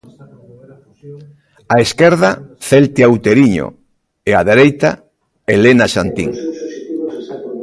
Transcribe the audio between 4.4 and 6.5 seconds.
dereita Helena Santín.